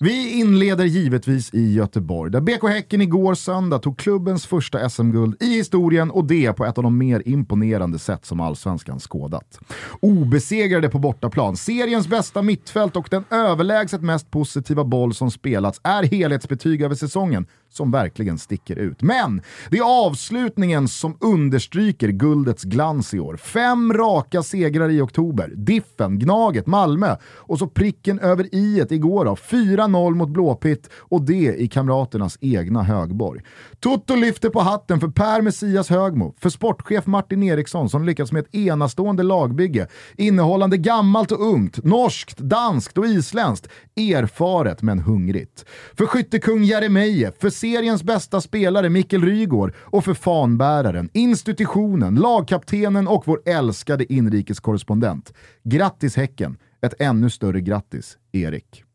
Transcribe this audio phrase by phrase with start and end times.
[0.00, 5.46] Vi inleder givetvis i Göteborg, där BK Häcken igår söndag tog klubbens första SM-guld i
[5.46, 9.60] historien och det på ett av de mer imponerande sätt som allsvenskan skådat.
[10.00, 16.02] Obesegrade på bortaplan, seriens bästa mittfält och den överlägset mest positiva boll som spelats är
[16.02, 19.02] helhetsbetyg över säsongen som verkligen sticker ut.
[19.02, 23.36] Men det är avslutningen som understryker guldets glans i år.
[23.36, 29.34] Fem raka segrar i oktober, Diffen, Gnaget, Malmö och så pricken över i igår då.
[29.34, 33.42] 4-0 mot Blåpitt och det i kamraternas egna högborg.
[33.80, 38.40] Toto lyfter på hatten för Per Messias Högmo, för sportchef Martin Eriksson som lyckats med
[38.40, 45.64] ett enastående lagbygge innehållande gammalt och ungt, norskt, danskt och isländskt, erfaret men hungrigt.
[45.94, 53.22] För skyttekung Jeremejeff, för seriens bästa spelare Mikkel Rygård och för fanbäraren, institutionen, lagkaptenen och
[53.26, 55.32] vår älskade inrikeskorrespondent.
[55.64, 56.58] Grattis Häcken!
[56.80, 58.87] Ett ännu större grattis, Erik.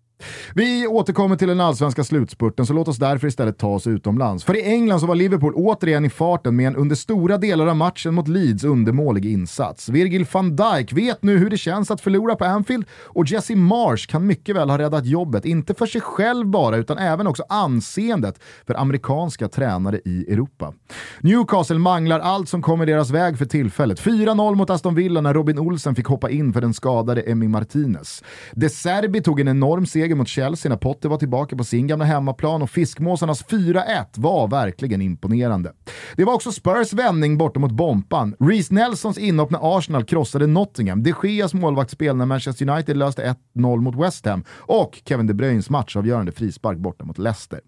[0.56, 4.44] Vi återkommer till den allsvenska slutspurten, så låt oss därför istället ta oss utomlands.
[4.44, 7.76] För i England så var Liverpool återigen i farten med en under stora delar av
[7.76, 9.90] matchen mot Leeds undermålig insats.
[9.90, 14.08] Virgil van Dijk vet nu hur det känns att förlora på Anfield och Jesse Marsh
[14.08, 18.40] kan mycket väl ha räddat jobbet, inte för sig själv bara, utan även också anseendet
[18.68, 20.74] för amerikanska tränare i Europa.
[21.22, 24.02] Newcastle manglar allt som kommer deras väg för tillfället.
[24.02, 28.24] 4-0 mot Aston Villa när Robin Olsen fick hoppa in för den skadade Emmy Martinez.
[28.52, 32.06] De Serbi tog en enorm seger mot Chelsea när Potter var tillbaka på sin gamla
[32.06, 35.74] hemmaplan och fiskmåsarnas 4-1 var verkligen imponerande.
[36.16, 41.04] Det var också Spurs vändning borta mot Bompan, Reece Nelsons inhopp när Arsenal krossade Nottingham,
[41.04, 45.70] de Geas målvaktsspel när Manchester United löste 1-0 mot West Ham och Kevin De Bruynes
[45.70, 47.60] matchavgörande frispark borta mot Leicester.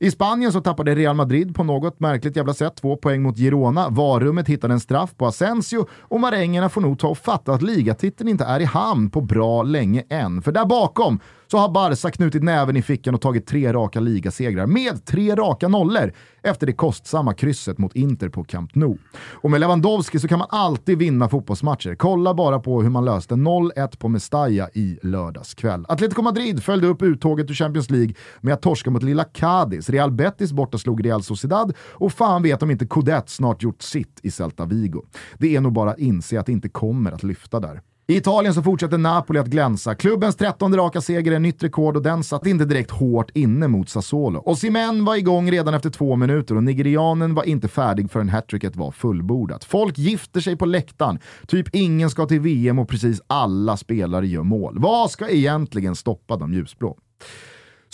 [0.00, 3.88] I Spanien så tappade Real Madrid på något märkligt jävla sätt två poäng mot Girona,
[3.88, 8.28] Varummet hittade en straff på Asensio och marängerna får nog ta och fatta att ligatiteln
[8.28, 10.42] inte är i hamn på bra länge än.
[10.42, 11.20] För där bakom
[11.52, 15.68] så har Barca knutit näven i fickan och tagit tre raka ligasegrar med tre raka
[15.68, 16.12] nollor
[16.42, 18.96] efter det kostsamma krysset mot Inter på Camp Nou.
[19.16, 21.94] Och med Lewandowski så kan man alltid vinna fotbollsmatcher.
[21.94, 25.84] Kolla bara på hur man löste 0-1 på Mestalla i lördags kväll.
[25.88, 29.90] Atletico Madrid följde upp uttåget ur Champions League med att torska mot lilla Cadiz.
[29.90, 34.20] Real Betis borta slog Real Sociedad och fan vet om inte Codet snart gjort sitt
[34.22, 35.02] i Celta Vigo.
[35.38, 37.80] Det är nog bara att inse att det inte kommer att lyfta där.
[38.12, 39.94] I Italien så fortsätter Napoli att glänsa.
[39.94, 43.88] Klubbens trettonde raka seger är nytt rekord och den satt inte direkt hårt inne mot
[43.88, 44.38] Sassuolo.
[44.38, 48.76] Och Simen var igång redan efter två minuter och nigerianen var inte färdig förrän hattricket
[48.76, 49.64] var fullbordat.
[49.64, 54.42] Folk gifter sig på läktaren, typ ingen ska till VM och precis alla spelare gör
[54.42, 54.78] mål.
[54.78, 56.98] Vad ska egentligen stoppa de ljusblå?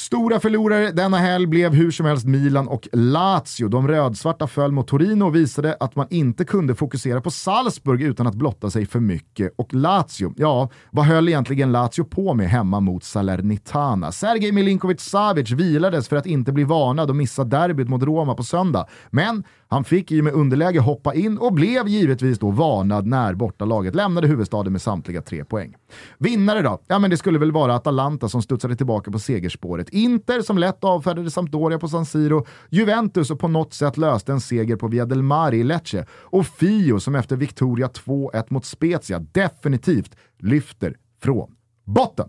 [0.01, 3.69] Stora förlorare denna helg blev hur som helst Milan och Lazio.
[3.69, 8.27] De rödsvarta föll mot Torino och visade att man inte kunde fokusera på Salzburg utan
[8.27, 9.55] att blotta sig för mycket.
[9.57, 14.13] Och Lazio, ja, vad höll egentligen Lazio på med hemma mot Salernitana?
[14.13, 18.87] Sergej Milinkovic-Savic vilades för att inte bli varnad och missa derbyt mot Roma på söndag.
[19.11, 23.35] Men han fick i och med underläge hoppa in och blev givetvis då varnad när
[23.35, 25.75] bortalaget lämnade huvudstaden med samtliga tre poäng.
[26.19, 26.83] Vinnare då?
[26.87, 29.88] Ja, men det skulle väl vara Atalanta som studsade tillbaka på segerspåret.
[29.88, 34.41] Inter som lätt avfärdade Sampdoria på San Siro, Juventus och på något sätt löste en
[34.41, 39.19] seger på Via del Mare i Lecce och Fio som efter Victoria 2-1 mot Spezia
[39.19, 41.50] definitivt lyfter från
[41.84, 42.28] botten.